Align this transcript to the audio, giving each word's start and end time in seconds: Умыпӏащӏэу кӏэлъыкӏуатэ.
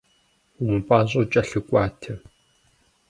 Умыпӏащӏэу 0.61 1.25
кӏэлъыкӏуатэ. 1.31 2.13